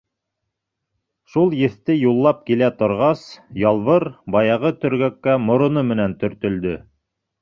[1.33, 3.21] Шул еҫте юллап килә торғас,
[3.65, 6.75] Ялбыр баяғы төргәккә мороно менән төртөлдө.